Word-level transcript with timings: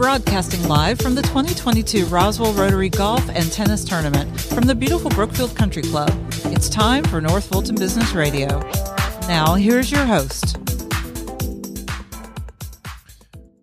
Broadcasting 0.00 0.66
live 0.66 0.98
from 0.98 1.14
the 1.14 1.20
2022 1.20 2.06
Roswell 2.06 2.54
Rotary 2.54 2.88
Golf 2.88 3.28
and 3.34 3.52
Tennis 3.52 3.84
Tournament 3.84 4.40
from 4.40 4.64
the 4.64 4.74
beautiful 4.74 5.10
Brookfield 5.10 5.54
Country 5.54 5.82
Club. 5.82 6.10
It's 6.46 6.70
time 6.70 7.04
for 7.04 7.20
North 7.20 7.44
Fulton 7.44 7.74
Business 7.74 8.14
Radio. 8.14 8.48
Now, 9.28 9.56
here's 9.56 9.92
your 9.92 10.06
host. 10.06 10.56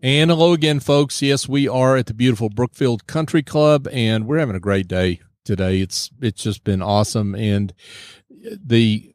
And 0.03 0.29
hello 0.29 0.53
again, 0.53 0.79
folks. 0.79 1.23
Yes, 1.23 1.49
we 1.49 1.67
are 1.67 1.97
at 1.97 2.05
the 2.05 2.13
beautiful 2.13 2.49
Brookfield 2.49 3.07
Country 3.07 3.41
Club, 3.41 3.87
and 3.91 4.27
we're 4.27 4.37
having 4.37 4.55
a 4.55 4.59
great 4.59 4.87
day 4.87 5.21
today. 5.43 5.79
It's 5.79 6.11
it's 6.21 6.43
just 6.43 6.63
been 6.63 6.83
awesome, 6.83 7.33
and 7.33 7.73
the 8.29 9.11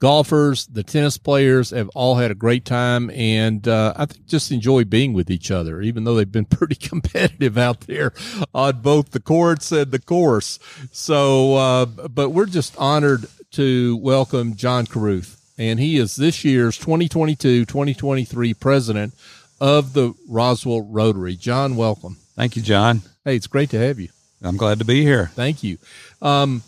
golfers, 0.00 0.66
the 0.66 0.82
tennis 0.82 1.18
players 1.18 1.70
have 1.70 1.88
all 1.94 2.16
had 2.16 2.30
a 2.30 2.34
great 2.34 2.64
time, 2.64 3.10
and 3.10 3.66
uh, 3.66 3.94
I 3.96 4.06
think 4.06 4.26
just 4.26 4.52
enjoy 4.52 4.84
being 4.84 5.12
with 5.12 5.30
each 5.30 5.50
other, 5.50 5.80
even 5.80 6.04
though 6.04 6.14
they've 6.14 6.30
been 6.30 6.44
pretty 6.58 6.76
competitive 6.76 7.58
out 7.58 7.82
there 7.82 8.12
on 8.54 8.80
both 8.80 9.10
the 9.10 9.20
courts 9.20 9.72
and 9.72 9.90
the 9.90 9.98
course. 9.98 10.58
So, 10.92 11.54
uh, 11.56 11.86
but 11.86 12.30
we're 12.30 12.46
just 12.46 12.76
honored 12.76 13.26
to 13.52 13.96
welcome 13.96 14.54
John 14.54 14.86
Carruth, 14.86 15.40
and 15.58 15.80
he 15.80 15.96
is 15.96 16.16
this 16.16 16.44
year's 16.44 16.78
2022-2023 16.78 18.58
president 18.60 19.14
of 19.60 19.92
the 19.92 20.14
Roswell 20.28 20.82
Rotary. 20.82 21.34
John, 21.34 21.76
welcome. 21.76 22.18
Thank 22.36 22.54
you, 22.54 22.62
John. 22.62 23.02
Hey, 23.24 23.34
it's 23.34 23.48
great 23.48 23.70
to 23.70 23.78
have 23.78 23.98
you. 23.98 24.08
I'm 24.42 24.56
glad 24.56 24.78
to 24.78 24.84
be 24.84 25.02
here. 25.02 25.32
Thank 25.34 25.64
you. 25.64 25.78
Um, 26.22 26.62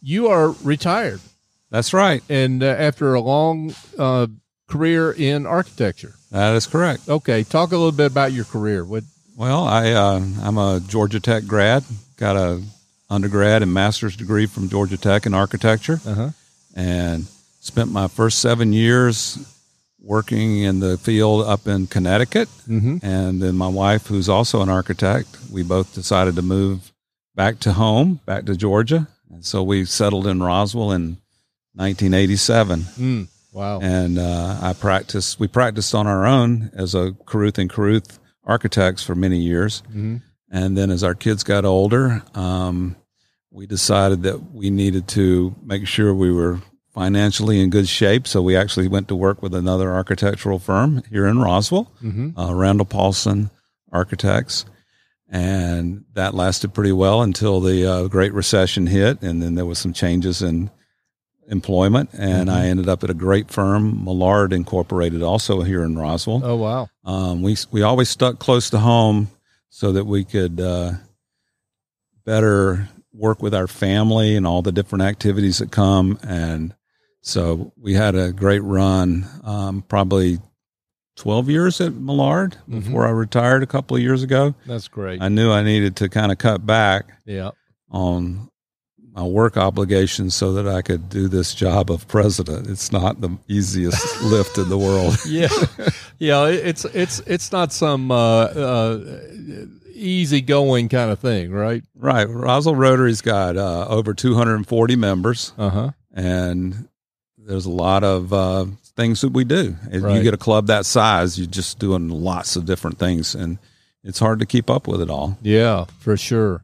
you 0.00 0.26
are 0.26 0.50
retired. 0.64 1.20
That's 1.72 1.92
right. 1.92 2.22
And 2.28 2.62
uh, 2.62 2.66
after 2.66 3.14
a 3.14 3.20
long 3.20 3.74
uh, 3.98 4.26
career 4.68 5.10
in 5.10 5.46
architecture. 5.46 6.14
That 6.30 6.54
is 6.54 6.66
correct. 6.66 7.08
Okay, 7.08 7.44
talk 7.44 7.72
a 7.72 7.76
little 7.76 7.92
bit 7.92 8.10
about 8.10 8.32
your 8.32 8.44
career. 8.44 8.84
What? 8.84 9.04
Well, 9.36 9.64
I 9.64 9.90
uh, 9.92 10.20
I'm 10.42 10.58
a 10.58 10.80
Georgia 10.86 11.18
Tech 11.20 11.46
grad. 11.46 11.82
Got 12.16 12.36
a 12.36 12.62
undergrad 13.10 13.62
and 13.62 13.72
master's 13.74 14.16
degree 14.16 14.46
from 14.46 14.68
Georgia 14.68 14.96
Tech 14.96 15.26
in 15.26 15.34
architecture, 15.34 16.00
Uh-huh. 16.06 16.30
and 16.74 17.26
spent 17.60 17.90
my 17.90 18.08
first 18.08 18.38
seven 18.38 18.72
years 18.72 19.38
working 20.00 20.58
in 20.58 20.80
the 20.80 20.96
field 20.98 21.46
up 21.46 21.66
in 21.66 21.86
Connecticut. 21.86 22.48
Mm-hmm. 22.68 23.04
And 23.04 23.40
then 23.42 23.54
my 23.54 23.68
wife, 23.68 24.06
who's 24.08 24.28
also 24.28 24.60
an 24.62 24.68
architect, 24.68 25.28
we 25.50 25.62
both 25.62 25.94
decided 25.94 26.34
to 26.36 26.42
move 26.42 26.92
back 27.34 27.60
to 27.60 27.72
home, 27.74 28.20
back 28.26 28.44
to 28.46 28.56
Georgia. 28.56 29.08
And 29.30 29.44
so 29.44 29.62
we 29.62 29.84
settled 29.84 30.26
in 30.26 30.42
Roswell 30.42 30.92
in 30.92 31.18
1987. 31.74 32.80
Mm, 32.98 33.28
wow. 33.52 33.80
and 33.80 34.18
uh, 34.18 34.58
I 34.62 34.72
practiced. 34.72 35.38
We 35.40 35.48
practiced 35.48 35.94
on 35.94 36.06
our 36.06 36.26
own 36.26 36.70
as 36.74 36.94
a 36.94 37.12
Caruth 37.26 37.58
and 37.58 37.70
Caruth 37.70 38.18
architects 38.44 39.02
for 39.02 39.14
many 39.14 39.38
years, 39.38 39.82
Mhm. 39.94 40.22
and 40.50 40.76
then 40.76 40.90
as 40.90 41.02
our 41.04 41.14
kids 41.14 41.44
got 41.44 41.64
older, 41.64 42.22
um, 42.34 42.96
we 43.50 43.66
decided 43.66 44.22
that 44.24 44.52
we 44.52 44.70
needed 44.70 45.06
to 45.08 45.54
make 45.62 45.86
sure 45.86 46.14
we 46.14 46.32
were 46.32 46.60
financially 46.94 47.60
in 47.60 47.70
good 47.70 47.88
shape. 47.88 48.26
So 48.26 48.42
we 48.42 48.56
actually 48.56 48.88
went 48.88 49.08
to 49.08 49.14
work 49.16 49.42
with 49.42 49.54
another 49.54 49.92
architectural 49.94 50.58
firm 50.58 51.02
here 51.10 51.26
in 51.26 51.38
Roswell, 51.38 51.90
Mm-hmm. 52.02 52.38
uh, 52.38 52.52
Randall 52.52 52.84
Paulson 52.86 53.50
Architects. 53.92 54.64
And 55.30 56.04
that 56.14 56.34
lasted 56.34 56.74
pretty 56.74 56.92
well 56.92 57.22
until 57.22 57.60
the 57.60 57.86
uh, 57.86 58.08
Great 58.08 58.34
Recession 58.34 58.86
hit, 58.88 59.22
and 59.22 59.40
then 59.42 59.54
there 59.54 59.64
was 59.64 59.78
some 59.78 59.94
changes 59.94 60.42
in 60.42 60.70
employment, 61.48 62.10
and 62.12 62.50
I 62.50 62.66
ended 62.66 62.88
up 62.88 63.04
at 63.04 63.10
a 63.10 63.14
great 63.14 63.50
firm, 63.50 64.04
Millard 64.04 64.52
Incorporated, 64.52 65.22
also 65.22 65.62
here 65.62 65.82
in 65.82 65.98
Roswell. 65.98 66.40
Oh 66.44 66.56
wow. 66.56 66.88
Um, 67.04 67.42
we 67.42 67.56
we 67.70 67.82
always 67.82 68.08
stuck 68.08 68.38
close 68.38 68.70
to 68.70 68.78
home 68.78 69.30
so 69.68 69.92
that 69.92 70.04
we 70.04 70.24
could 70.24 70.60
uh, 70.60 70.92
better 72.24 72.88
work 73.12 73.42
with 73.42 73.54
our 73.54 73.66
family 73.66 74.36
and 74.36 74.46
all 74.46 74.62
the 74.62 74.72
different 74.72 75.02
activities 75.02 75.58
that 75.58 75.70
come, 75.70 76.18
and 76.22 76.74
so 77.20 77.72
we 77.76 77.94
had 77.94 78.14
a 78.14 78.32
great 78.32 78.62
run. 78.62 79.26
Um, 79.44 79.82
probably 79.82 80.38
twelve 81.16 81.50
years 81.50 81.80
at 81.80 81.94
Millard 81.94 82.56
before 82.68 83.06
I 83.06 83.10
retired 83.10 83.62
a 83.62 83.66
couple 83.66 83.96
of 83.96 84.02
years 84.02 84.22
ago. 84.22 84.54
That's 84.66 84.88
great. 84.88 85.20
I 85.20 85.28
knew 85.28 85.50
I 85.50 85.62
needed 85.62 85.96
to 85.96 86.08
kind 86.08 86.32
of 86.32 86.38
cut 86.38 86.64
back 86.64 87.06
yeah. 87.26 87.50
on 87.90 88.48
my 89.14 89.22
work 89.22 89.56
obligations 89.58 90.34
so 90.34 90.54
that 90.54 90.66
I 90.66 90.80
could 90.82 91.08
do 91.10 91.28
this 91.28 91.54
job 91.54 91.90
of 91.90 92.08
president. 92.08 92.66
It's 92.68 92.90
not 92.92 93.20
the 93.20 93.36
easiest 93.48 94.22
lift 94.22 94.56
in 94.58 94.68
the 94.68 94.78
world. 94.78 95.16
Yeah. 95.26 95.48
yeah. 96.18 96.46
It's 96.46 96.84
it's 96.86 97.20
it's 97.26 97.52
not 97.52 97.72
some 97.72 98.10
uh, 98.10 98.44
uh, 98.44 99.26
easy 99.94 100.40
going 100.40 100.88
kind 100.88 101.10
of 101.10 101.18
thing, 101.18 101.50
right? 101.52 101.84
Right. 101.94 102.24
Roswell 102.28 102.74
Rotary's 102.74 103.20
got 103.20 103.56
uh, 103.56 103.86
over 103.88 104.14
240 104.14 104.96
members, 104.96 105.52
Uh 105.58 105.68
huh. 105.68 105.90
and 106.12 106.88
there's 107.38 107.66
a 107.66 107.70
lot 107.70 108.04
of 108.04 108.32
uh, 108.32 108.64
things 108.96 109.20
that 109.20 109.32
we 109.32 109.44
do. 109.44 109.76
If 109.90 110.02
Right. 110.02 110.16
you 110.16 110.22
get 110.22 110.32
a 110.34 110.38
club 110.38 110.68
that 110.68 110.86
size, 110.86 111.38
you're 111.38 111.46
just 111.48 111.78
doing 111.78 112.08
lots 112.08 112.56
of 112.56 112.64
different 112.64 112.98
things, 112.98 113.34
and 113.34 113.58
it's 114.04 114.18
hard 114.18 114.38
to 114.40 114.46
keep 114.46 114.70
up 114.70 114.86
with 114.88 115.00
it 115.02 115.10
all. 115.10 115.36
Yeah, 115.42 115.84
for 116.00 116.16
sure. 116.16 116.62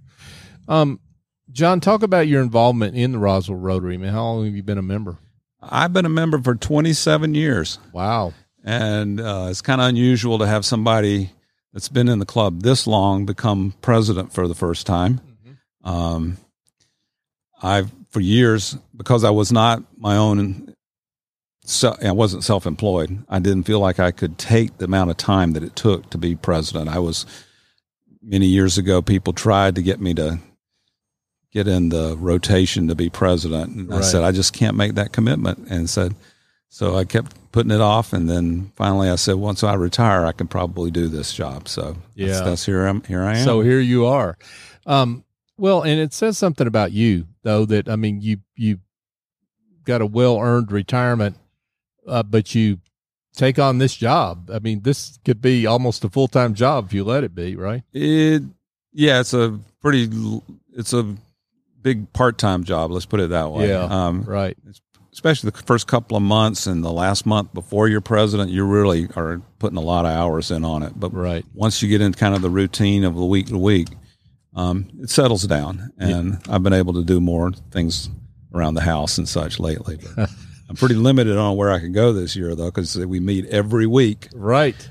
Um, 0.67 1.01
John, 1.51 1.81
talk 1.81 2.03
about 2.03 2.29
your 2.29 2.43
involvement 2.43 2.95
in 2.95 3.13
the 3.13 3.19
Roswell 3.19 3.59
Rotary. 3.59 3.97
Man, 3.97 4.13
how 4.13 4.25
long 4.25 4.45
have 4.45 4.55
you 4.55 4.63
been 4.63 4.79
a 4.79 4.83
member? 4.83 5.19
I've 5.61 5.93
been 5.93 6.07
a 6.07 6.11
member 6.11 6.41
for 6.41 6.55
27 6.55 7.35
years. 7.35 7.79
Wow. 7.93 8.33
and 8.65 9.21
uh, 9.21 9.47
it's 9.51 9.63
kind 9.63 9.81
of 9.81 9.89
unusual 9.89 10.39
to 10.39 10.47
have 10.47 10.65
somebody 10.65 11.31
that's 11.73 11.89
been 11.89 12.09
in 12.09 12.19
the 12.19 12.27
club 12.27 12.63
this 12.63 12.87
long 12.87 13.27
become 13.27 13.75
president 13.81 14.33
for 14.33 14.47
the 14.47 14.55
first 14.55 14.87
time. 14.87 15.21
Um, 15.85 16.37
I've 17.63 17.91
for 18.11 18.21
years 18.21 18.77
because 18.97 19.25
I 19.25 19.31
was 19.31 19.53
not 19.53 19.83
my 19.97 20.17
own. 20.17 20.75
So, 21.65 21.97
I 22.03 22.13
wasn't 22.13 22.45
self-employed. 22.45 23.25
I 23.29 23.39
didn't 23.41 23.65
feel 23.65 23.81
like 23.81 23.99
I 24.01 24.11
could 24.11 24.39
take 24.39 24.79
the 24.79 24.87
amount 24.87 25.11
of 25.11 25.19
time 25.19 25.53
that 25.53 25.63
it 25.63 25.77
took 25.77 26.09
to 26.11 26.19
be 26.19 26.35
president. 26.35 26.89
I 26.89 26.99
was 26.99 27.27
many 28.23 28.47
years 28.47 28.79
ago. 28.79 29.03
People 29.03 29.35
tried 29.35 29.75
to 29.75 29.83
get 29.83 30.01
me 30.01 30.15
to 30.15 30.39
get 31.59 31.67
in 31.67 31.89
the 31.89 32.17
rotation 32.17 32.87
to 32.87 32.95
be 32.95 33.11
president, 33.11 33.75
and 33.75 33.93
I 33.93 34.01
said 34.01 34.23
I 34.23 34.31
just 34.31 34.53
can't 34.53 34.77
make 34.77 34.95
that 34.95 35.13
commitment. 35.13 35.67
And 35.69 35.91
said, 35.91 36.15
so 36.69 36.97
I 36.97 37.05
kept 37.05 37.35
putting 37.51 37.73
it 37.73 37.81
off, 37.81 38.13
and 38.13 38.31
then 38.31 38.71
finally 38.77 39.11
I 39.11 39.17
said, 39.17 39.35
once 39.35 39.65
I 39.65 39.75
retire, 39.75 40.25
I 40.25 40.31
can 40.33 40.47
probably 40.47 40.93
do 40.93 41.09
this 41.09 41.33
job. 41.33 41.67
So 41.69 41.97
Yeah. 42.15 42.27
that's, 42.29 42.41
that's 42.41 42.67
here 42.67 42.87
I'm 42.87 43.03
here 43.03 43.23
I 43.25 43.39
am. 43.39 43.45
So 43.45 43.61
here 43.63 43.81
you 43.81 44.07
are. 44.07 44.39
Um, 44.87 45.25
well, 45.57 45.83
and 45.83 45.99
it 45.99 46.15
says 46.15 46.39
something 46.39 46.67
about 46.69 46.93
you 46.93 47.27
though 47.43 47.65
that 47.65 47.89
I 47.89 47.97
mean 47.97 48.21
you 48.21 48.39
you 48.55 48.79
got 49.85 50.01
a 50.01 50.07
well 50.07 50.39
earned 50.39 50.71
retirement, 50.71 51.37
uh, 52.07 52.23
but 52.23 52.55
you 52.55 52.79
take 53.35 53.59
on 53.59 53.79
this 53.79 53.97
job. 53.97 54.49
I 54.53 54.61
mean, 54.61 54.83
this 54.83 55.19
could 55.25 55.41
be 55.41 55.67
almost 55.67 56.05
a 56.05 56.09
full 56.09 56.29
time 56.29 56.55
job 56.55 56.87
if 56.87 56.93
you 56.93 57.03
let 57.03 57.25
it 57.25 57.35
be, 57.35 57.57
right? 57.57 57.83
it 57.93 58.43
yeah, 58.93 59.21
it's 59.21 59.35
a 59.35 59.59
pretty 59.81 60.09
it's 60.73 60.93
a 60.93 61.17
big 61.89 62.13
part 62.13 62.37
time 62.39 62.65
job. 62.65 62.91
Let's 62.91 63.07
put 63.07 63.21
it 63.21 63.31
that 63.31 63.51
way. 63.51 63.69
Yeah. 63.71 63.85
Um, 63.85 64.23
Right. 64.23 64.57
especially 65.13 65.51
the 65.51 65.63
first 65.63 65.87
couple 65.87 66.17
of 66.17 66.23
months 66.23 66.67
and 66.67 66.85
the 66.85 66.93
last 66.93 67.25
month 67.27 67.53
before 67.55 67.89
you're 67.89 68.01
president, 68.03 68.51
you 68.51 68.65
really 68.65 69.09
are 69.17 69.41
putting 69.59 69.79
a 69.79 69.83
lot 69.83 70.05
of 70.05 70.13
hours 70.13 70.51
in 70.51 70.65
on 70.65 70.83
it. 70.83 70.93
But 71.01 71.13
Right. 71.15 71.45
once 71.55 71.83
you 71.83 71.89
get 71.89 72.01
in 72.03 72.13
kind 72.13 72.35
of 72.35 72.43
the 72.43 72.51
routine 72.51 73.05
of 73.05 73.15
the 73.15 73.25
week 73.25 73.47
to 73.47 73.57
week, 73.59 73.89
um, 74.55 74.87
it 75.01 75.09
settles 75.11 75.45
down. 75.45 75.91
And 75.99 76.39
I've 76.49 76.63
been 76.63 76.73
able 76.75 76.93
to 76.95 77.05
do 77.05 77.21
more 77.21 77.53
things 77.71 78.11
around 78.55 78.75
the 78.75 78.83
house 78.83 79.17
and 79.19 79.29
such 79.29 79.59
lately. 79.59 79.99
But 80.17 80.31
I'm 80.69 80.77
pretty 80.77 80.95
limited 80.95 81.37
on 81.39 81.57
where 81.57 81.71
I 81.71 81.79
can 81.81 81.93
go 81.93 82.13
this 82.13 82.37
year, 82.37 82.55
though, 82.55 82.67
because 82.71 82.95
we 82.97 83.19
meet 83.19 83.47
every 83.47 83.87
week 83.87 84.29
Right. 84.35 84.91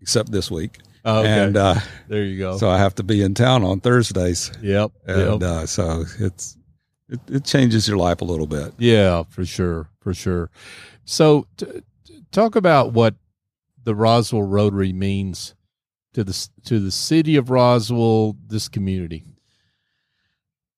except 0.00 0.30
this 0.30 0.50
week. 0.50 0.78
Oh, 1.08 1.20
okay. 1.20 1.44
And 1.44 1.56
uh, 1.56 1.76
there 2.06 2.22
you 2.22 2.38
go. 2.38 2.58
so 2.58 2.68
I 2.68 2.76
have 2.76 2.94
to 2.96 3.02
be 3.02 3.22
in 3.22 3.32
town 3.32 3.64
on 3.64 3.80
Thursdays. 3.80 4.52
yep. 4.60 4.92
And 5.06 5.40
yep. 5.40 5.42
uh, 5.42 5.66
so 5.66 6.04
it's 6.18 6.58
it, 7.08 7.20
it 7.28 7.44
changes 7.44 7.88
your 7.88 7.96
life 7.96 8.20
a 8.20 8.24
little 8.24 8.46
bit. 8.46 8.74
Yeah, 8.76 9.22
for 9.30 9.46
sure, 9.46 9.88
for 10.00 10.12
sure. 10.12 10.50
So, 11.06 11.46
t- 11.56 11.66
t- 12.04 12.22
talk 12.30 12.56
about 12.56 12.92
what 12.92 13.14
the 13.82 13.94
Roswell 13.94 14.42
Rotary 14.42 14.92
means 14.92 15.54
to 16.12 16.24
the 16.24 16.48
to 16.66 16.78
the 16.78 16.90
city 16.90 17.36
of 17.36 17.48
Roswell, 17.48 18.36
this 18.46 18.68
community. 18.68 19.24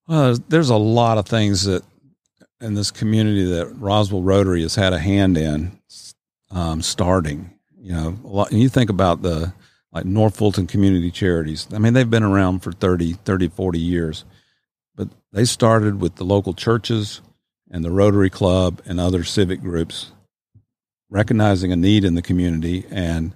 Well, 0.07 0.37
there's 0.47 0.69
a 0.69 0.77
lot 0.77 1.17
of 1.17 1.25
things 1.25 1.65
that 1.65 1.83
in 2.61 2.75
this 2.75 2.91
community 2.91 3.43
that 3.55 3.67
Roswell 3.77 4.23
Rotary 4.23 4.61
has 4.61 4.75
had 4.75 4.93
a 4.93 4.99
hand 4.99 5.37
in 5.37 5.77
um, 6.51 6.81
starting. 6.81 7.53
You 7.77 7.93
know, 7.93 8.19
a 8.23 8.27
lot, 8.27 8.51
and 8.51 8.61
you 8.61 8.69
think 8.69 8.89
about 8.89 9.21
the 9.23 9.51
like 9.91 10.05
North 10.05 10.37
Fulton 10.37 10.67
Community 10.67 11.11
Charities. 11.11 11.67
I 11.73 11.77
mean, 11.77 11.93
they've 11.93 12.09
been 12.09 12.23
around 12.23 12.59
for 12.59 12.71
30, 12.71 13.13
30, 13.13 13.49
40 13.49 13.79
years, 13.79 14.25
but 14.95 15.09
they 15.31 15.45
started 15.45 15.99
with 15.99 16.15
the 16.15 16.23
local 16.23 16.53
churches 16.53 17.21
and 17.69 17.83
the 17.83 17.91
Rotary 17.91 18.29
Club 18.29 18.81
and 18.85 18.99
other 18.99 19.23
civic 19.23 19.61
groups 19.61 20.11
recognizing 21.09 21.71
a 21.71 21.75
need 21.75 22.05
in 22.05 22.15
the 22.15 22.21
community 22.21 22.85
and 22.89 23.35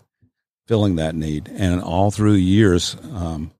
filling 0.65 0.95
that 0.95 1.13
need. 1.13 1.49
And 1.49 1.81
all 1.81 2.09
through 2.09 2.33
years, 2.33 2.95
um, 3.13 3.51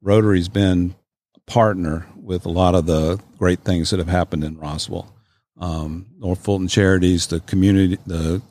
Rotary's 0.00 0.48
been 0.48 0.94
a 1.34 1.50
partner 1.50 2.06
with 2.16 2.44
a 2.44 2.50
lot 2.50 2.74
of 2.74 2.86
the 2.86 3.20
great 3.38 3.60
things 3.60 3.90
that 3.90 3.98
have 3.98 4.08
happened 4.08 4.44
in 4.44 4.58
Roswell. 4.58 5.12
Um, 5.58 6.06
North 6.18 6.44
Fulton 6.44 6.68
Charities, 6.68 7.26
the 7.28 7.40
community, 7.40 7.98
the 8.06 8.42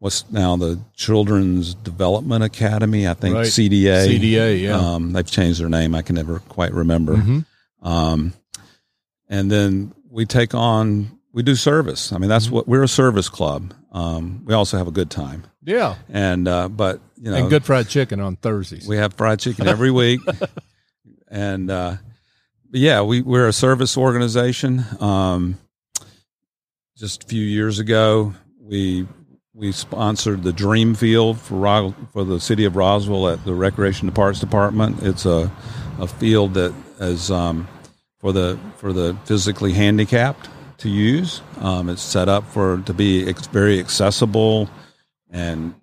what's 0.00 0.28
now 0.32 0.56
the 0.56 0.80
Children's 0.96 1.74
Development 1.74 2.42
Academy, 2.42 3.06
I 3.06 3.14
think 3.14 3.36
Right. 3.36 3.46
CDA. 3.46 4.06
CDA, 4.08 4.60
yeah. 4.62 4.76
Um, 4.76 5.12
they've 5.12 5.30
changed 5.30 5.60
their 5.60 5.68
name. 5.68 5.94
I 5.94 6.02
can 6.02 6.16
never 6.16 6.40
quite 6.40 6.72
remember. 6.74 7.16
Mhm. 7.16 7.44
Um, 7.82 8.32
and 9.28 9.50
then 9.50 9.92
we 10.10 10.26
take 10.26 10.54
on, 10.54 11.10
we 11.32 11.42
do 11.42 11.54
service. 11.54 12.12
I 12.12 12.18
mean, 12.18 12.28
that's 12.28 12.50
what 12.50 12.66
we're 12.66 12.82
a 12.82 12.88
service 12.88 13.28
club. 13.28 13.72
Um, 13.92 14.42
we 14.46 14.54
also 14.54 14.76
have 14.78 14.88
a 14.88 14.90
good 14.92 15.10
time. 15.10 15.44
Yeah. 15.62 15.96
And, 16.08 16.48
uh, 16.48 16.68
but, 16.68 17.00
you 17.16 17.30
know, 17.30 17.36
and 17.36 17.50
good 17.50 17.64
fried 17.64 17.88
chicken 17.88 18.20
on 18.20 18.36
Thursdays. 18.36 18.88
we 18.88 18.96
have 18.96 19.14
fried 19.14 19.38
chicken 19.38 19.68
every 19.68 19.90
week. 20.02 20.20
and, 21.28 21.70
uh, 21.70 21.96
yeah, 22.72 23.02
we, 23.02 23.20
we're 23.20 23.48
a 23.48 23.52
service 23.52 23.96
organization. 23.96 24.84
Um, 25.00 25.58
just 26.96 27.24
a 27.24 27.26
few 27.26 27.42
years 27.42 27.78
ago, 27.78 28.34
we, 28.60 29.06
we 29.54 29.72
sponsored 29.72 30.42
the 30.42 30.52
Dream 30.52 30.94
Field 30.94 31.40
for 31.40 31.94
for 32.12 32.24
the 32.24 32.40
city 32.40 32.64
of 32.64 32.76
Roswell 32.76 33.28
at 33.28 33.44
the 33.44 33.54
Recreation 33.54 34.08
and 34.08 34.14
Parks 34.14 34.38
Department. 34.38 35.02
It's 35.02 35.26
a, 35.26 35.50
a 35.98 36.06
field 36.06 36.54
that 36.54 36.72
is 37.00 37.30
um, 37.30 37.66
for 38.18 38.32
the 38.32 38.58
for 38.76 38.92
the 38.92 39.16
physically 39.24 39.72
handicapped 39.72 40.48
to 40.78 40.88
use. 40.88 41.42
Um, 41.58 41.88
it's 41.88 42.02
set 42.02 42.28
up 42.28 42.46
for 42.46 42.80
to 42.86 42.94
be 42.94 43.28
ex- 43.28 43.48
very 43.48 43.80
accessible, 43.80 44.70
and 45.30 45.74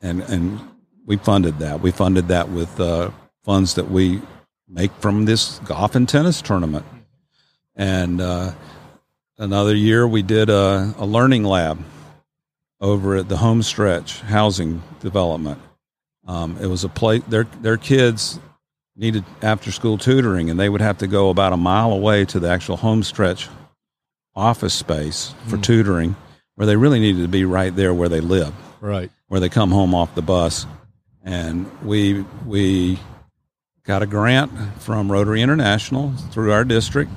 and 0.00 0.22
and 0.22 0.60
we 1.06 1.16
funded 1.16 1.58
that. 1.60 1.80
We 1.80 1.92
funded 1.92 2.28
that 2.28 2.48
with 2.48 2.80
uh, 2.80 3.10
funds 3.44 3.74
that 3.74 3.90
we 3.90 4.20
make 4.68 4.92
from 4.94 5.26
this 5.26 5.60
golf 5.60 5.94
and 5.94 6.08
tennis 6.08 6.42
tournament. 6.42 6.86
And 7.76 8.20
uh, 8.20 8.52
another 9.38 9.74
year, 9.74 10.08
we 10.08 10.22
did 10.22 10.50
a, 10.50 10.94
a 10.98 11.06
learning 11.06 11.44
lab 11.44 11.78
over 12.82 13.16
at 13.16 13.28
the 13.28 13.36
home 13.38 13.62
stretch 13.62 14.20
housing 14.22 14.82
development. 15.00 15.58
Um, 16.26 16.58
it 16.60 16.66
was 16.66 16.84
a 16.84 16.88
place 16.88 17.22
their 17.28 17.44
their 17.62 17.76
kids 17.78 18.38
needed 18.96 19.24
after 19.40 19.72
school 19.72 19.96
tutoring, 19.96 20.50
and 20.50 20.60
they 20.60 20.68
would 20.68 20.82
have 20.82 20.98
to 20.98 21.06
go 21.06 21.30
about 21.30 21.52
a 21.54 21.56
mile 21.56 21.92
away 21.92 22.24
to 22.26 22.38
the 22.40 22.48
actual 22.50 22.76
home 22.76 23.02
stretch 23.02 23.48
office 24.34 24.74
space 24.74 25.34
for 25.46 25.56
Mm. 25.56 25.62
tutoring, 25.62 26.16
where 26.56 26.66
they 26.66 26.76
really 26.76 27.00
needed 27.00 27.22
to 27.22 27.28
be 27.28 27.44
right 27.44 27.74
there 27.74 27.94
where 27.94 28.08
they 28.08 28.20
live, 28.20 28.52
right. 28.80 29.10
where 29.28 29.40
they 29.40 29.48
come 29.48 29.70
home 29.70 29.94
off 29.94 30.14
the 30.14 30.22
bus. 30.22 30.66
And 31.24 31.70
we 31.84 32.24
we 32.46 32.98
got 33.84 34.02
a 34.02 34.06
grant 34.06 34.50
from 34.80 35.10
Rotary 35.10 35.40
International 35.40 36.12
through 36.30 36.52
our 36.52 36.64
district, 36.64 37.10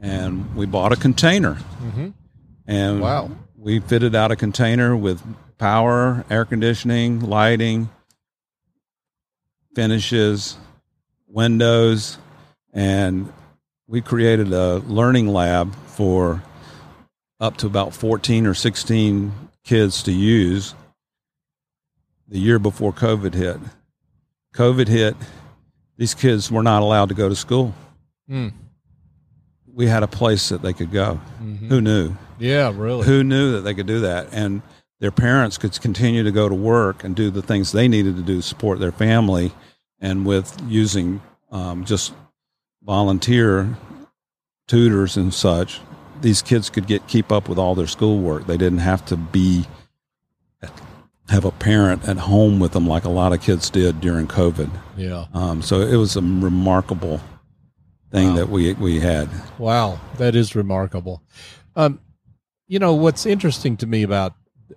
and 0.00 0.54
we 0.54 0.66
bought 0.66 0.92
a 0.92 0.96
container 0.96 1.54
hmm 1.54 2.08
and 2.66 3.00
Wow. 3.00 3.30
We 3.62 3.78
fitted 3.78 4.16
out 4.16 4.32
a 4.32 4.36
container 4.36 4.96
with 4.96 5.22
power, 5.56 6.24
air 6.28 6.44
conditioning, 6.44 7.20
lighting, 7.20 7.88
finishes, 9.72 10.56
windows, 11.28 12.18
and 12.72 13.32
we 13.86 14.00
created 14.00 14.52
a 14.52 14.78
learning 14.78 15.28
lab 15.28 15.72
for 15.86 16.42
up 17.38 17.56
to 17.56 17.68
about 17.68 17.94
14 17.94 18.46
or 18.46 18.54
16 18.54 19.32
kids 19.62 20.02
to 20.02 20.12
use 20.12 20.74
the 22.26 22.40
year 22.40 22.58
before 22.58 22.92
COVID 22.92 23.34
hit. 23.34 23.58
COVID 24.54 24.88
hit, 24.88 25.14
these 25.96 26.14
kids 26.14 26.50
were 26.50 26.64
not 26.64 26.82
allowed 26.82 27.10
to 27.10 27.14
go 27.14 27.28
to 27.28 27.36
school. 27.36 27.74
Mm. 28.28 28.52
We 29.74 29.86
had 29.86 30.02
a 30.02 30.06
place 30.08 30.48
that 30.50 30.62
they 30.62 30.72
could 30.72 30.90
go. 30.92 31.20
Mhm. 31.42 31.68
Who 31.68 31.80
knew? 31.80 32.16
Yeah, 32.38 32.72
really. 32.74 33.06
who 33.06 33.22
knew 33.22 33.52
that 33.52 33.60
they 33.62 33.74
could 33.74 33.86
do 33.86 34.00
that 34.00 34.28
and 34.32 34.62
their 35.00 35.10
parents 35.10 35.58
could 35.58 35.78
continue 35.80 36.22
to 36.22 36.30
go 36.30 36.48
to 36.48 36.54
work 36.54 37.02
and 37.04 37.14
do 37.16 37.30
the 37.30 37.42
things 37.42 37.72
they 37.72 37.88
needed 37.88 38.16
to 38.16 38.22
do 38.22 38.36
to 38.36 38.42
support 38.42 38.78
their 38.78 38.92
family 38.92 39.52
and 40.00 40.24
with 40.26 40.56
using 40.66 41.20
um, 41.50 41.84
just 41.84 42.12
volunteer 42.84 43.76
tutors 44.68 45.16
and 45.16 45.32
such 45.34 45.80
these 46.20 46.40
kids 46.42 46.70
could 46.70 46.86
get 46.86 47.06
keep 47.08 47.30
up 47.32 47.48
with 47.48 47.58
all 47.58 47.74
their 47.74 47.86
schoolwork 47.86 48.46
they 48.46 48.56
didn't 48.56 48.78
have 48.78 49.04
to 49.04 49.16
be 49.16 49.64
have 51.28 51.44
a 51.44 51.50
parent 51.50 52.06
at 52.08 52.16
home 52.18 52.58
with 52.60 52.72
them 52.72 52.86
like 52.86 53.04
a 53.04 53.08
lot 53.08 53.32
of 53.32 53.40
kids 53.40 53.70
did 53.70 54.00
during 54.00 54.26
covid 54.26 54.70
yeah. 54.96 55.26
um, 55.34 55.62
so 55.62 55.80
it 55.80 55.96
was 55.96 56.16
a 56.16 56.20
remarkable 56.22 57.20
thing 58.12 58.28
Wow. 58.28 58.34
that 58.36 58.48
we 58.48 58.72
we 58.74 59.00
had 59.00 59.28
Wow, 59.58 59.98
that 60.18 60.36
is 60.36 60.54
remarkable. 60.54 61.22
Um, 61.74 62.00
you 62.68 62.78
know 62.78 62.94
what's 62.94 63.26
interesting 63.26 63.76
to 63.78 63.86
me 63.86 64.02
about 64.02 64.34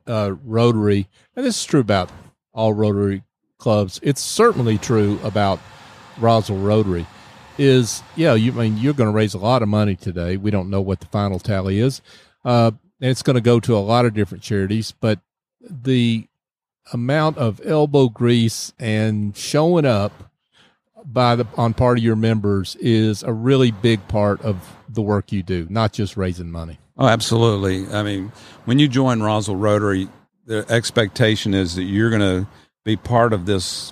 uh, 0.08 0.34
Rotary, 0.44 1.08
and 1.36 1.46
this 1.46 1.58
is 1.58 1.66
true 1.66 1.80
about 1.82 2.10
all 2.54 2.74
Rotary 2.74 3.24
clubs. 3.58 4.00
It's 4.04 4.22
certainly 4.22 4.78
true 4.78 5.20
about 5.24 5.60
Roswell 6.20 6.60
Rotary. 6.60 7.06
Is 7.58 8.04
yeah, 8.16 8.34
you 8.34 8.52
I 8.52 8.56
mean 8.56 8.78
you're 8.78 8.94
going 8.94 9.10
to 9.10 9.16
raise 9.16 9.34
a 9.34 9.38
lot 9.40 9.62
of 9.62 9.70
money 9.70 9.96
today. 9.96 10.36
We 10.38 10.52
don't 10.52 10.70
know 10.70 10.82
what 10.82 11.00
the 11.00 11.06
final 11.08 11.40
tally 11.40 11.80
is, 11.80 12.02
uh, 12.44 12.72
and 13.00 13.10
it's 13.12 13.22
going 13.24 13.36
to 13.36 13.42
go 13.42 13.60
to 13.62 13.76
a 13.76 13.80
lot 13.80 14.06
of 14.06 14.14
different 14.14 14.44
charities. 14.44 14.92
But 14.92 15.20
the 15.62 16.28
amount 16.94 17.38
of 17.38 17.62
elbow 17.66 18.10
grease 18.10 18.74
and 18.78 19.36
showing 19.38 19.86
up 19.86 20.12
by 21.06 21.36
the 21.36 21.48
on 21.58 21.74
part 21.74 21.98
of 21.98 22.04
your 22.04 22.16
members 22.16 22.76
is 22.80 23.24
a 23.24 23.32
really 23.32 23.72
big 23.72 24.06
part 24.08 24.42
of 24.42 24.58
the 24.90 25.02
work 25.02 25.32
you 25.32 25.44
do, 25.44 25.68
not 25.70 25.94
just 25.94 26.18
raising 26.18 26.52
money. 26.52 26.80
Oh, 26.98 27.08
absolutely. 27.08 27.88
I 27.94 28.04
mean, 28.04 28.32
when 28.66 28.80
you 28.80 28.88
join 28.88 29.22
Roswell 29.22 29.58
Rotary, 29.58 30.08
the 30.46 30.66
expectation 30.70 31.54
is 31.54 31.76
that 31.76 31.84
you're 31.84 32.10
going 32.10 32.22
to 32.22 32.48
be 32.84 32.96
part 32.96 33.34
of 33.34 33.46
this 33.46 33.92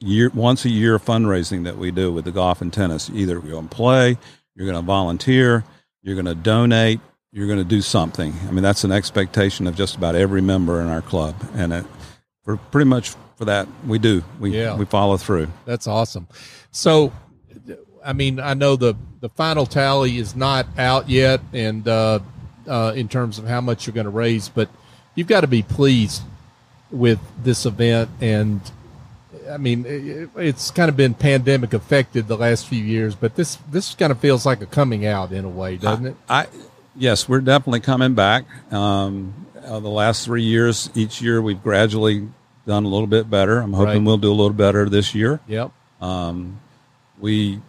year 0.00 0.30
once 0.34 0.64
a 0.64 0.70
year 0.70 0.98
fundraising 0.98 1.64
that 1.64 1.78
we 1.78 1.90
do 1.90 2.12
with 2.12 2.24
the 2.24 2.32
golf 2.32 2.60
and 2.60 2.72
tennis. 2.72 3.08
Either 3.10 3.34
you're 3.34 3.42
going 3.42 3.68
to 3.68 3.74
play, 3.74 4.18
you're 4.54 4.66
going 4.66 4.78
to 4.78 4.82
volunteer, 4.82 5.64
you're 6.02 6.16
going 6.16 6.26
to 6.26 6.34
donate, 6.34 7.00
you're 7.30 7.46
going 7.46 7.58
to 7.58 7.64
do 7.64 7.80
something. 7.80 8.34
I 8.48 8.50
mean, 8.50 8.62
that's 8.62 8.84
an 8.84 8.92
expectation 8.92 9.66
of 9.66 9.76
just 9.76 9.96
about 9.96 10.14
every 10.14 10.42
member 10.42 10.80
in 10.80 10.88
our 10.88 11.02
club, 11.02 11.34
and 11.54 11.72
it, 11.72 11.86
for 12.44 12.56
pretty 12.56 12.88
much 12.88 13.14
for 13.36 13.44
that 13.46 13.68
we 13.86 13.98
do. 13.98 14.22
We 14.38 14.56
Yeah. 14.58 14.76
we 14.76 14.84
follow 14.84 15.16
through. 15.16 15.48
That's 15.64 15.86
awesome. 15.86 16.26
So, 16.70 17.12
I 18.04 18.12
mean, 18.12 18.40
I 18.40 18.54
know 18.54 18.76
the 18.76 18.94
the 19.20 19.28
final 19.30 19.66
tally 19.66 20.18
is 20.18 20.34
not 20.34 20.66
out 20.76 21.08
yet, 21.08 21.40
and 21.52 21.86
uh, 21.86 22.18
uh, 22.66 22.92
in 22.94 23.08
terms 23.08 23.38
of 23.38 23.46
how 23.46 23.60
much 23.60 23.86
you're 23.86 23.94
going 23.94 24.04
to 24.04 24.10
raise, 24.10 24.48
but 24.48 24.68
you've 25.14 25.28
got 25.28 25.42
to 25.42 25.46
be 25.46 25.62
pleased 25.62 26.22
with 26.90 27.20
this 27.42 27.64
event. 27.66 28.10
And 28.20 28.60
I 29.50 29.56
mean, 29.56 29.84
it, 29.86 30.30
it's 30.36 30.70
kind 30.70 30.88
of 30.88 30.96
been 30.96 31.14
pandemic 31.14 31.72
affected 31.72 32.28
the 32.28 32.36
last 32.36 32.66
few 32.66 32.82
years, 32.82 33.14
but 33.14 33.36
this 33.36 33.56
this 33.70 33.94
kind 33.94 34.10
of 34.12 34.18
feels 34.18 34.44
like 34.44 34.60
a 34.60 34.66
coming 34.66 35.06
out 35.06 35.32
in 35.32 35.44
a 35.44 35.48
way, 35.48 35.76
doesn't 35.76 36.06
it? 36.06 36.16
I 36.28 36.46
yes, 36.96 37.28
we're 37.28 37.40
definitely 37.40 37.80
coming 37.80 38.14
back. 38.14 38.44
Um, 38.72 39.34
uh, 39.64 39.78
the 39.80 39.88
last 39.88 40.24
three 40.24 40.42
years, 40.42 40.90
each 40.94 41.22
year 41.22 41.40
we've 41.40 41.62
gradually 41.62 42.28
done 42.66 42.84
a 42.84 42.88
little 42.88 43.06
bit 43.06 43.28
better. 43.30 43.58
I'm 43.60 43.72
hoping 43.72 43.94
Right. 43.94 44.02
we'll 44.02 44.18
do 44.18 44.30
a 44.30 44.34
little 44.34 44.52
better 44.52 44.88
this 44.88 45.14
year. 45.14 45.40
Yep. 45.48 45.70
Um, 46.00 46.60
we 47.18 47.60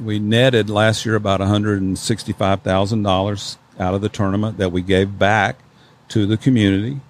we 0.00 0.18
netted 0.18 0.70
last 0.70 1.04
year 1.04 1.16
about 1.16 1.40
165 1.40 2.62
thousand 2.62 3.02
dollars 3.02 3.58
out 3.80 3.94
of 3.94 4.00
the 4.02 4.08
tournament 4.08 4.58
that 4.58 4.70
we 4.70 4.82
gave 4.82 5.18
back 5.18 5.56
to 6.08 6.26
the 6.26 6.36
community, 6.36 7.00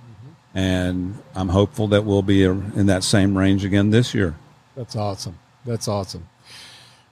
and 0.54 1.18
I'm 1.34 1.48
hopeful 1.50 1.88
that 1.88 2.04
we'll 2.04 2.22
be 2.22 2.42
in 2.44 2.86
that 2.86 3.04
same 3.04 3.36
range 3.36 3.64
again 3.64 3.90
this 3.90 4.14
year. 4.14 4.34
That's 4.76 4.96
awesome. 4.96 5.38
That's 5.64 5.88
awesome. 5.88 6.26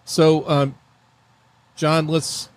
So, 0.04 0.48
um, 0.48 0.74
John, 1.76 2.06
let's 2.08 2.48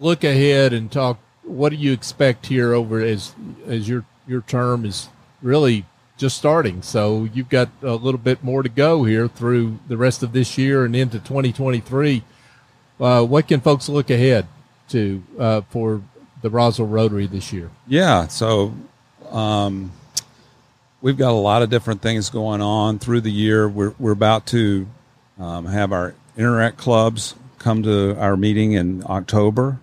look 0.00 0.22
ahead 0.24 0.72
and 0.72 0.90
talk. 0.90 1.18
What 1.42 1.70
do 1.70 1.76
you 1.76 1.92
expect 1.92 2.46
here 2.46 2.72
over 2.72 3.00
as 3.00 3.34
as 3.66 3.88
your 3.88 4.04
your 4.28 4.42
term 4.42 4.84
is 4.84 5.08
really 5.42 5.84
just 6.22 6.38
starting? 6.38 6.82
So 6.82 7.24
you've 7.34 7.48
got 7.48 7.68
a 7.82 7.96
little 7.96 8.20
bit 8.20 8.44
more 8.44 8.62
to 8.62 8.68
go 8.68 9.02
here 9.02 9.26
through 9.26 9.80
the 9.88 9.96
rest 9.96 10.22
of 10.22 10.32
this 10.32 10.56
year 10.56 10.84
and 10.84 10.94
into 10.94 11.18
2023. 11.18 12.22
Uh, 13.00 13.24
what 13.24 13.48
can 13.48 13.60
folks 13.60 13.88
look 13.88 14.08
ahead 14.08 14.46
to 14.90 15.20
uh, 15.36 15.62
for 15.62 16.00
the 16.40 16.48
Roswell 16.48 16.86
Rotary 16.86 17.26
this 17.26 17.52
year? 17.52 17.70
Yeah, 17.88 18.28
so 18.28 18.72
um, 19.32 19.90
we've 21.00 21.18
got 21.18 21.32
a 21.32 21.42
lot 21.42 21.62
of 21.62 21.70
different 21.70 22.02
things 22.02 22.30
going 22.30 22.62
on 22.62 23.00
through 23.00 23.22
the 23.22 23.32
year. 23.32 23.68
We're 23.68 23.94
we're 23.98 24.12
about 24.12 24.46
to 24.48 24.86
um, 25.40 25.66
have 25.66 25.90
our 25.90 26.14
interact 26.36 26.76
clubs 26.76 27.34
come 27.58 27.82
to 27.82 28.16
our 28.16 28.36
meeting 28.36 28.72
in 28.72 29.02
October. 29.06 29.80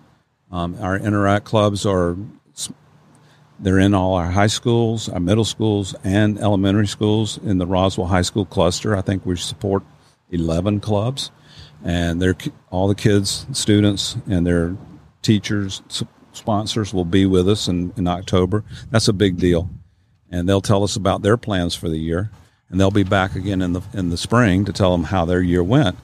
Um, 0.50 0.78
our 0.80 0.96
interact 0.96 1.44
clubs 1.44 1.84
are 1.84 2.16
they're 3.60 3.78
in 3.78 3.92
all 3.94 4.14
our 4.14 4.30
high 4.30 4.46
schools, 4.46 5.08
our 5.08 5.20
middle 5.20 5.44
schools, 5.44 5.94
and 6.02 6.38
elementary 6.38 6.86
schools 6.86 7.38
in 7.38 7.58
the 7.58 7.66
Roswell 7.66 8.06
High 8.06 8.22
School 8.22 8.46
cluster. 8.46 8.96
I 8.96 9.02
think 9.02 9.26
we 9.26 9.36
support 9.36 9.82
11 10.30 10.80
clubs, 10.80 11.30
and 11.84 12.20
they're 12.20 12.36
all 12.70 12.88
the 12.88 12.94
kids, 12.94 13.46
students, 13.52 14.16
and 14.28 14.46
their 14.46 14.76
teachers, 15.22 15.82
sponsors 16.32 16.94
will 16.94 17.04
be 17.04 17.26
with 17.26 17.48
us 17.48 17.68
in, 17.68 17.92
in 17.96 18.06
October. 18.06 18.64
That's 18.90 19.08
a 19.08 19.12
big 19.12 19.36
deal, 19.36 19.68
and 20.30 20.48
they'll 20.48 20.62
tell 20.62 20.82
us 20.82 20.96
about 20.96 21.22
their 21.22 21.36
plans 21.36 21.74
for 21.74 21.88
the 21.88 21.98
year, 21.98 22.30
and 22.70 22.80
they'll 22.80 22.90
be 22.90 23.02
back 23.02 23.34
again 23.34 23.60
in 23.60 23.74
the 23.74 23.82
in 23.92 24.08
the 24.10 24.16
spring 24.16 24.64
to 24.64 24.72
tell 24.72 24.92
them 24.92 25.04
how 25.04 25.24
their 25.24 25.42
year 25.42 25.62
went. 25.62 25.98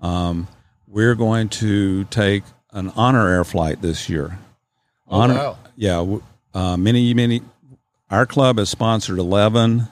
Um, 0.00 0.46
we're 0.86 1.14
going 1.14 1.48
to 1.48 2.04
take 2.04 2.44
an 2.70 2.90
honor 2.90 3.28
air 3.28 3.44
flight 3.44 3.80
this 3.80 4.08
year. 4.08 4.38
Oh, 5.08 5.20
honor, 5.20 5.34
wow. 5.34 5.58
yeah, 5.74 6.18
uh, 6.54 6.76
many, 6.76 7.12
many. 7.14 7.42
Our 8.10 8.26
club 8.26 8.58
has 8.58 8.68
sponsored 8.68 9.18
11 9.18 9.88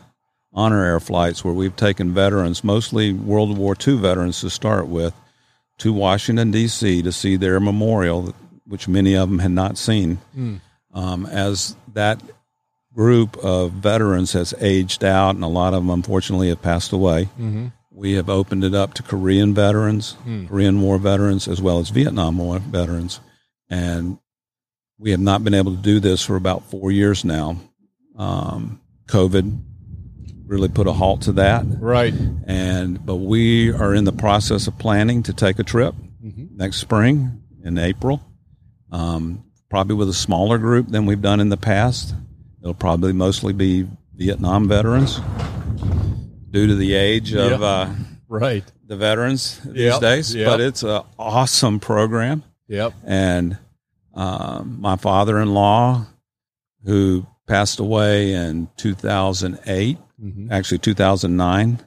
honor 0.52 0.85
air 0.85 1.00
flights 1.00 1.45
where 1.45 1.55
we've 1.55 1.76
taken 1.76 2.12
veterans, 2.12 2.64
mostly 2.64 3.12
World 3.12 3.57
War 3.57 3.76
II 3.87 3.97
veterans 3.97 4.40
to 4.40 4.50
start 4.50 4.88
with, 4.88 5.14
to 5.79 5.93
Washington, 5.93 6.50
D.C. 6.50 7.02
to 7.02 7.12
see 7.12 7.37
their 7.37 7.61
memorial, 7.61 8.35
which 8.67 8.88
many 8.88 9.14
of 9.14 9.31
them 9.31 9.38
had 9.38 9.52
not 9.52 9.79
seen. 9.79 10.19
Mm. 10.37 10.61
Um, 10.93 11.26
as 11.26 11.76
that 11.95 12.21
group 12.95 13.37
of 13.38 13.73
veterans 13.73 14.33
has 14.33 14.52
aged 14.61 15.05
out, 15.05 15.35
and 15.37 15.45
a 15.45 15.49
lot 15.49 15.73
of 15.73 15.83
them 15.83 15.90
unfortunately 15.90 16.49
have 16.49 16.61
passed 16.61 16.93
away. 16.93 17.29
Mm-hmm. 17.38 17.69
We 17.93 18.14
have 18.14 18.29
opened 18.29 18.64
it 18.64 18.75
up 18.75 18.95
to 18.95 19.02
Korean 19.02 19.55
veterans, 19.55 20.17
mm. 20.26 20.49
Korean 20.49 20.81
War 20.81 20.99
veterans, 20.99 21.47
as 21.47 21.62
well 21.62 21.79
as 21.79 21.90
Vietnam 21.90 22.38
War 22.38 22.59
veterans. 22.59 23.21
And 23.69 24.19
we 25.00 25.12
have 25.12 25.21
not 25.21 25.42
been 25.42 25.54
able 25.54 25.75
to 25.75 25.83
do 25.83 25.99
this 25.99 26.23
for 26.23 26.37
about 26.37 26.62
four 26.64 26.92
years 26.92 27.25
now. 27.25 27.57
Um, 28.16 28.80
COVID 29.07 29.64
really 30.45 30.69
put 30.69 30.87
a 30.87 30.92
halt 30.92 31.23
to 31.23 31.33
that. 31.33 31.64
Right. 31.66 32.12
And 32.47 33.04
but 33.04 33.16
we 33.16 33.73
are 33.73 33.95
in 33.95 34.04
the 34.04 34.12
process 34.12 34.66
of 34.66 34.78
planning 34.78 35.23
to 35.25 35.33
take 35.33 35.59
a 35.59 35.64
trip 35.64 35.95
mm-hmm. 36.23 36.54
next 36.54 36.76
spring 36.76 37.42
in 37.64 37.78
April. 37.78 38.21
Um, 38.92 39.45
probably 39.71 39.95
with 39.95 40.09
a 40.09 40.14
smaller 40.14 40.59
group 40.59 40.88
than 40.88 41.07
we've 41.07 41.23
done 41.23 41.40
in 41.40 41.49
the 41.49 41.57
past. 41.57 42.14
It'll 42.61 42.75
probably 42.75 43.12
mostly 43.12 43.54
be 43.54 43.88
Vietnam 44.14 44.69
veterans 44.69 45.19
due 46.50 46.66
to 46.66 46.75
the 46.75 46.92
age 46.95 47.33
of 47.33 47.52
yep. 47.52 47.61
uh, 47.62 47.95
right 48.28 48.64
the 48.85 48.97
veterans 48.97 49.61
these 49.64 49.76
yep. 49.76 50.00
days. 50.00 50.35
Yep. 50.35 50.47
But 50.47 50.61
it's 50.61 50.83
an 50.83 51.04
awesome 51.19 51.80
program. 51.80 52.42
Yep. 52.69 52.92
And 53.04 53.57
um, 54.14 54.79
my 54.81 54.97
father 54.97 55.40
in 55.40 55.55
law, 55.55 56.07
who 56.85 57.26
passed 57.47 57.81
away 57.81 58.33
in 58.33 58.69
2008, 58.76 59.99
mm-hmm. 60.23 60.52
actually 60.52 60.79
2009. 60.79 61.85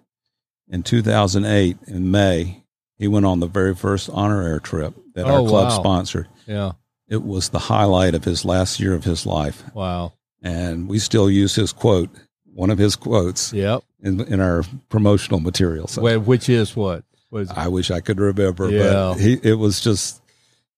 In 0.69 0.83
2008, 0.83 1.77
in 1.87 2.11
May, 2.11 2.63
he 2.97 3.07
went 3.07 3.25
on 3.25 3.39
the 3.39 3.47
very 3.47 3.75
first 3.75 4.09
honor 4.11 4.43
air 4.43 4.59
trip 4.59 4.93
that 5.13 5.25
oh, 5.25 5.43
our 5.43 5.49
club 5.49 5.69
wow. 5.69 5.79
sponsored. 5.79 6.27
Yeah. 6.47 6.73
It 7.07 7.23
was 7.23 7.49
the 7.49 7.59
highlight 7.59 8.15
of 8.15 8.23
his 8.23 8.45
last 8.45 8.79
year 8.79 8.93
of 8.93 9.03
his 9.03 9.25
life. 9.25 9.63
Wow. 9.73 10.13
And 10.41 10.87
we 10.87 10.99
still 10.99 11.29
use 11.29 11.55
his 11.55 11.71
quote, 11.71 12.09
one 12.45 12.69
of 12.69 12.77
his 12.77 12.95
quotes. 12.95 13.53
Yep. 13.53 13.83
In, 14.01 14.19
in 14.21 14.41
our 14.41 14.63
promotional 14.89 15.39
material. 15.39 15.87
So, 15.87 16.19
which 16.19 16.49
is 16.49 16.75
what? 16.75 17.05
what 17.29 17.43
is 17.43 17.49
I 17.51 17.69
wish 17.69 17.89
I 17.89 18.01
could 18.01 18.19
remember, 18.19 18.69
yeah. 18.69 19.13
but 19.13 19.13
he, 19.13 19.39
it 19.41 19.53
was 19.53 19.79
just, 19.79 20.21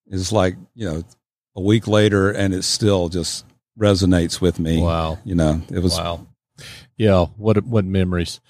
it's 0.06 0.30
like, 0.30 0.54
you 0.76 0.88
know, 0.88 1.02
a 1.56 1.60
week 1.60 1.88
later 1.88 2.30
and 2.30 2.54
it 2.54 2.62
still 2.62 3.08
just 3.08 3.44
resonates 3.78 4.40
with 4.40 4.60
me. 4.60 4.80
Wow. 4.80 5.18
You 5.24 5.34
know, 5.34 5.62
it 5.70 5.80
was 5.80 5.96
wow. 5.96 6.26
Yeah, 6.96 7.26
what 7.36 7.64
what 7.64 7.84
memories. 7.84 8.40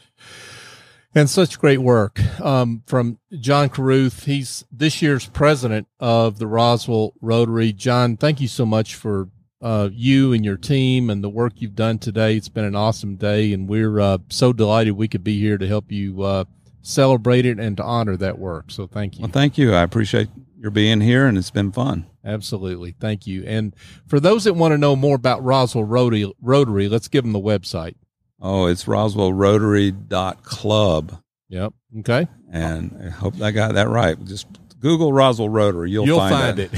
And 1.14 1.30
such 1.30 1.58
great 1.58 1.78
work 1.78 2.20
um, 2.40 2.82
from 2.86 3.18
John 3.40 3.70
Caruth. 3.70 4.25
He's 4.25 4.66
this 4.70 5.00
year's 5.00 5.26
president 5.26 5.88
of 5.98 6.38
the 6.38 6.46
Roswell 6.46 7.14
Rotary. 7.22 7.72
John, 7.72 8.18
thank 8.18 8.38
you 8.40 8.48
so 8.48 8.66
much 8.66 8.94
for 8.94 9.30
uh, 9.62 9.88
you 9.92 10.34
and 10.34 10.44
your 10.44 10.58
team 10.58 11.08
and 11.08 11.25
the 11.25 11.30
work 11.30 11.54
you've 11.56 11.75
done 11.75 11.98
today. 11.98 12.36
It's 12.36 12.50
been 12.50 12.66
an 12.66 12.76
awesome 12.76 13.16
day, 13.16 13.54
and 13.54 13.66
we're 13.66 13.98
uh, 13.98 14.18
so 14.28 14.52
delighted 14.52 14.92
we 14.92 15.08
could 15.08 15.25
be 15.25 15.40
here 15.40 15.56
to 15.56 15.66
help 15.66 15.90
you 15.90 16.22
uh, 16.22 16.44
celebrate 16.86 17.44
it 17.44 17.58
and 17.58 17.76
to 17.76 17.82
honor 17.82 18.16
that 18.16 18.38
work. 18.38 18.70
So 18.70 18.86
thank 18.86 19.16
you. 19.16 19.22
Well, 19.22 19.32
thank 19.32 19.58
you. 19.58 19.74
I 19.74 19.82
appreciate 19.82 20.28
your 20.58 20.70
being 20.70 21.00
here, 21.00 21.26
and 21.26 21.36
it's 21.36 21.50
been 21.50 21.72
fun. 21.72 22.06
Absolutely. 22.24 22.94
Thank 22.98 23.26
you. 23.26 23.44
And 23.44 23.74
for 24.06 24.20
those 24.20 24.44
that 24.44 24.54
want 24.54 24.72
to 24.72 24.78
know 24.78 24.96
more 24.96 25.16
about 25.16 25.44
Roswell 25.44 25.84
Rotary, 25.84 26.32
Rotary 26.40 26.88
let's 26.88 27.08
give 27.08 27.24
them 27.24 27.32
the 27.32 27.40
website. 27.40 27.96
Oh, 28.40 28.66
it's 28.66 28.84
roswellrotary.club. 28.84 31.22
Yep. 31.48 31.72
Okay. 32.00 32.28
And 32.52 33.00
I 33.04 33.08
hope 33.10 33.40
I 33.40 33.50
got 33.50 33.74
that 33.74 33.88
right. 33.88 34.22
Just 34.24 34.46
Google 34.78 35.12
Roswell 35.12 35.48
Rotary. 35.48 35.90
You'll, 35.90 36.06
You'll 36.06 36.18
find, 36.18 36.34
find 36.34 36.58
it. 36.58 36.70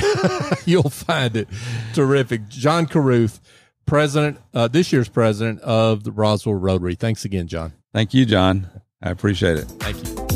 You'll 0.66 0.90
find 0.90 1.36
it. 1.36 1.48
Terrific. 1.94 2.48
John 2.48 2.86
Caruth, 2.86 3.40
president, 3.86 4.38
uh, 4.54 4.68
this 4.68 4.92
year's 4.92 5.08
president 5.08 5.60
of 5.60 6.04
the 6.04 6.12
Roswell 6.12 6.54
Rotary. 6.54 6.94
Thanks 6.94 7.24
again, 7.24 7.48
John. 7.48 7.72
Thank 7.92 8.14
you, 8.14 8.24
John. 8.24 8.68
I 9.00 9.10
appreciate 9.10 9.58
it. 9.58 9.64
Thank 9.78 10.06
you. 10.06 10.27